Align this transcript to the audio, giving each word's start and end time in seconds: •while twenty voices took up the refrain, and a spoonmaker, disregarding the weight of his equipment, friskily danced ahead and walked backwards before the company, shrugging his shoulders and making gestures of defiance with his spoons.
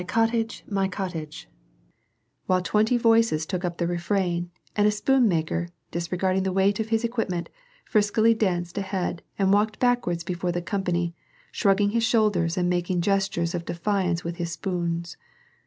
•while 2.47 2.61
twenty 2.63 2.97
voices 2.97 3.45
took 3.45 3.63
up 3.63 3.77
the 3.77 3.85
refrain, 3.85 4.49
and 4.75 4.87
a 4.87 4.89
spoonmaker, 4.89 5.69
disregarding 5.91 6.41
the 6.41 6.51
weight 6.51 6.79
of 6.79 6.89
his 6.89 7.03
equipment, 7.03 7.49
friskily 7.85 8.33
danced 8.35 8.79
ahead 8.79 9.21
and 9.37 9.53
walked 9.53 9.77
backwards 9.79 10.23
before 10.23 10.51
the 10.51 10.59
company, 10.59 11.13
shrugging 11.51 11.91
his 11.91 12.03
shoulders 12.03 12.57
and 12.57 12.67
making 12.67 12.99
gestures 12.99 13.53
of 13.53 13.63
defiance 13.63 14.23
with 14.23 14.37
his 14.37 14.51
spoons. 14.53 15.17